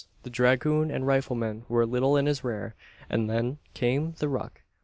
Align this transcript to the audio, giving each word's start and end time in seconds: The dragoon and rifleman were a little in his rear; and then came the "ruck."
The 0.23 0.31
dragoon 0.31 0.89
and 0.89 1.05
rifleman 1.05 1.63
were 1.69 1.83
a 1.83 1.85
little 1.85 2.17
in 2.17 2.25
his 2.25 2.43
rear; 2.43 2.73
and 3.07 3.29
then 3.29 3.59
came 3.75 4.13
the 4.17 4.29
"ruck." 4.29 4.63